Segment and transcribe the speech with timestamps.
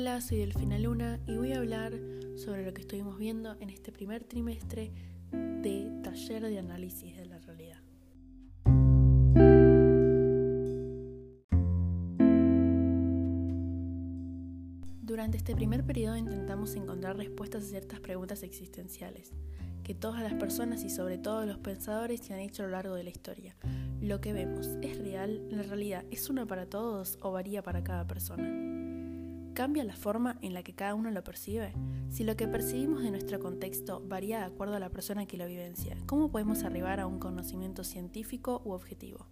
[0.00, 1.92] Hola, soy Delfina Luna y voy a hablar
[2.36, 4.92] sobre lo que estuvimos viendo en este primer trimestre
[5.32, 7.82] de taller de análisis de la realidad.
[15.02, 19.32] Durante este primer periodo intentamos encontrar respuestas a ciertas preguntas existenciales
[19.82, 22.94] que todas las personas y sobre todo los pensadores se han hecho a lo largo
[22.94, 23.56] de la historia.
[24.00, 25.42] Lo que vemos, ¿es real?
[25.50, 28.77] ¿La realidad es una para todos o varía para cada persona?
[29.58, 31.72] ¿Cambia la forma en la que cada uno lo percibe?
[32.10, 35.48] Si lo que percibimos de nuestro contexto varía de acuerdo a la persona que lo
[35.48, 39.26] vivencia, ¿cómo podemos arribar a un conocimiento científico u objetivo?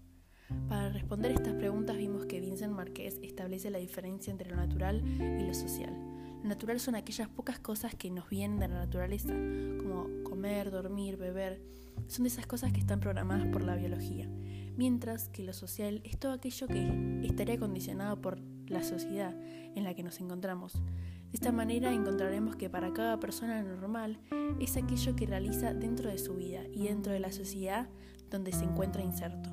[0.69, 5.47] Para responder estas preguntas vimos que Vincent Marqués establece la diferencia entre lo natural y
[5.47, 5.95] lo social.
[6.43, 9.33] Lo natural son aquellas pocas cosas que nos vienen de la naturaleza,
[9.79, 11.63] como comer, dormir, beber.
[12.09, 14.29] Son de esas cosas que están programadas por la biología.
[14.77, 19.35] Mientras que lo social es todo aquello que estaría condicionado por la sociedad
[19.75, 20.75] en la que nos encontramos.
[20.75, 24.19] De esta manera encontraremos que para cada persona normal
[24.61, 27.89] es aquello que realiza dentro de su vida y dentro de la sociedad
[28.31, 29.51] donde se encuentra inserto.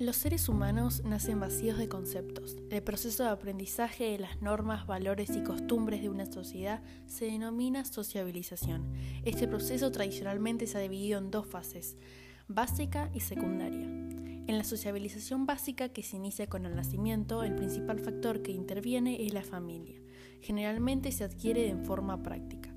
[0.00, 2.56] Los seres humanos nacen vacíos de conceptos.
[2.70, 7.84] El proceso de aprendizaje de las normas, valores y costumbres de una sociedad se denomina
[7.84, 8.94] sociabilización.
[9.26, 11.98] Este proceso tradicionalmente se ha dividido en dos fases,
[12.48, 13.84] básica y secundaria.
[13.84, 19.26] En la sociabilización básica, que se inicia con el nacimiento, el principal factor que interviene
[19.26, 20.00] es la familia.
[20.40, 22.74] Generalmente se adquiere en forma práctica.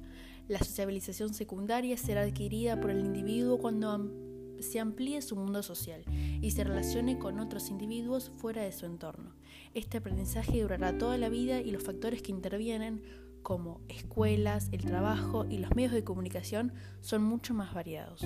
[0.50, 4.33] La sociabilización secundaria será adquirida por el individuo cuando
[4.64, 6.03] se amplíe su mundo social
[6.42, 9.36] y se relacione con otros individuos fuera de su entorno.
[9.73, 13.03] Este aprendizaje durará toda la vida y los factores que intervienen,
[13.41, 18.22] como escuelas, el trabajo y los medios de comunicación, son mucho más variados.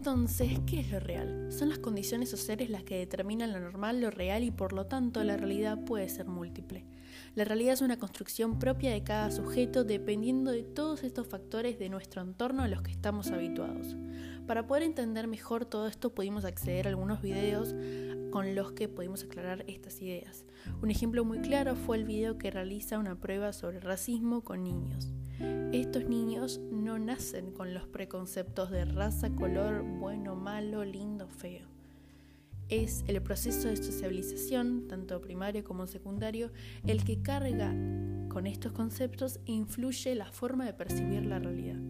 [0.00, 1.52] Entonces, ¿qué es lo real?
[1.52, 5.22] Son las condiciones sociales las que determinan lo normal, lo real y por lo tanto
[5.24, 6.86] la realidad puede ser múltiple.
[7.34, 11.90] La realidad es una construcción propia de cada sujeto dependiendo de todos estos factores de
[11.90, 13.94] nuestro entorno a los que estamos habituados.
[14.46, 17.74] Para poder entender mejor todo esto pudimos acceder a algunos videos
[18.30, 20.46] con los que pudimos aclarar estas ideas.
[20.80, 25.12] Un ejemplo muy claro fue el video que realiza una prueba sobre racismo con niños.
[25.72, 31.66] Estos niños no nacen con los preconceptos de raza, color, bueno, malo, lindo, feo.
[32.68, 36.52] Es el proceso de socialización, tanto primario como secundario,
[36.86, 37.74] el que carga
[38.28, 41.80] con estos conceptos e influye la forma de percibir la realidad.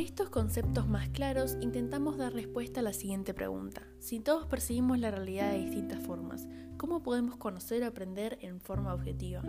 [0.00, 3.88] Estos conceptos más claros intentamos dar respuesta a la siguiente pregunta.
[3.98, 8.92] Si todos percibimos la realidad de distintas formas, ¿cómo podemos conocer o aprender en forma
[8.92, 9.40] objetiva?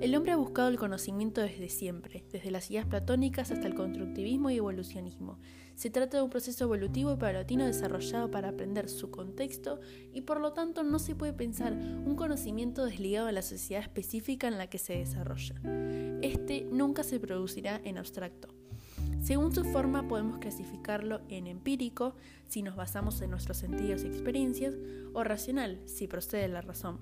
[0.00, 4.50] El hombre ha buscado el conocimiento desde siempre, desde las ideas platónicas hasta el constructivismo
[4.50, 5.38] y evolucionismo.
[5.74, 9.80] Se trata de un proceso evolutivo y paulatino desarrollado para aprender su contexto
[10.12, 14.46] y por lo tanto no se puede pensar un conocimiento desligado de la sociedad específica
[14.46, 15.60] en la que se desarrolla.
[16.22, 18.59] Este nunca se producirá en abstracto.
[19.20, 22.14] Según su forma podemos clasificarlo en empírico,
[22.48, 24.74] si nos basamos en nuestros sentidos y experiencias,
[25.12, 27.00] o racional, si procede de la razón.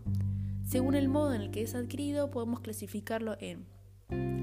[0.65, 3.67] Según el modo en el que es adquirido, podemos clasificarlo en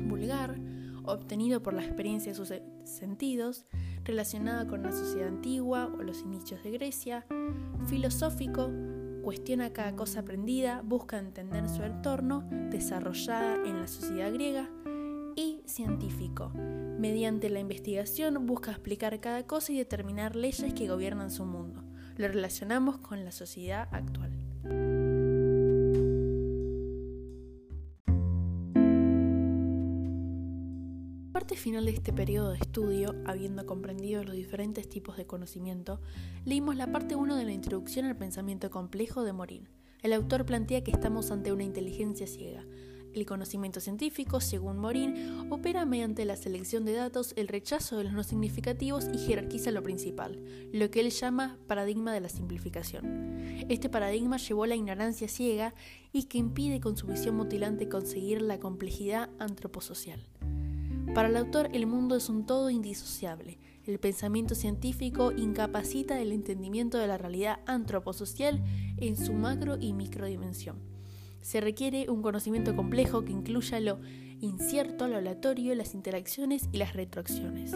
[0.08, 0.58] vulgar,
[1.03, 2.53] obtenido por la experiencia de sus
[2.85, 3.66] sentidos,
[4.06, 7.25] relacionado con la sociedad antigua o los inicios de Grecia,
[7.88, 8.72] filosófico,
[9.22, 14.69] cuestiona cada cosa aprendida, busca entender su entorno, desarrollada en la sociedad griega,
[15.75, 16.52] científico.
[16.97, 21.84] Mediante la investigación busca explicar cada cosa y determinar leyes que gobiernan su mundo.
[22.16, 24.31] Lo relacionamos con la sociedad actual.
[31.34, 36.00] parte final de este periodo de estudio, habiendo comprendido los diferentes tipos de conocimiento,
[36.44, 39.67] leímos la parte 1 de la introducción al pensamiento complejo de Morin.
[40.02, 42.66] El autor plantea que estamos ante una inteligencia ciega,
[43.16, 48.14] el conocimiento científico, según Morin, opera mediante la selección de datos, el rechazo de los
[48.14, 50.40] no significativos y jerarquiza lo principal,
[50.72, 53.66] lo que él llama paradigma de la simplificación.
[53.70, 55.73] Este paradigma llevó a la ignorancia ciega
[56.12, 60.20] y que impide con su visión mutilante conseguir la complejidad antroposocial.
[61.14, 63.58] Para el autor, el mundo es un todo indisociable.
[63.85, 68.62] El pensamiento científico incapacita el entendimiento de la realidad antroposocial
[68.97, 70.95] en su macro y microdimensión
[71.46, 74.00] se requiere un conocimiento complejo que incluya lo
[74.42, 77.72] incierto, lo aleatorio, las interacciones y las retroacciones.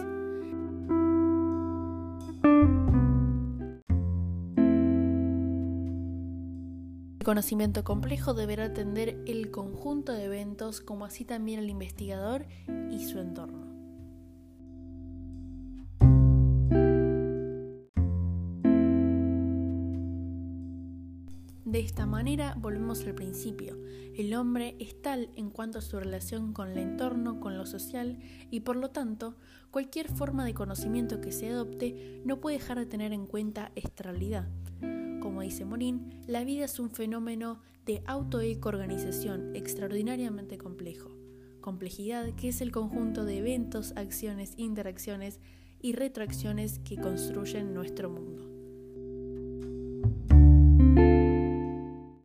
[7.20, 12.46] El conocimiento complejo deberá atender el conjunto de eventos como así también el investigador
[12.90, 13.69] y su entorno.
[21.70, 23.78] De esta manera volvemos al principio.
[24.16, 28.18] El hombre es tal en cuanto a su relación con el entorno, con lo social,
[28.50, 29.36] y por lo tanto,
[29.70, 34.02] cualquier forma de conocimiento que se adopte no puede dejar de tener en cuenta esta
[34.02, 34.48] realidad.
[35.20, 41.12] Como dice Morín, la vida es un fenómeno de auto-eco-organización extraordinariamente complejo.
[41.60, 45.38] Complejidad que es el conjunto de eventos, acciones, interacciones
[45.80, 48.49] y retroacciones que construyen nuestro mundo.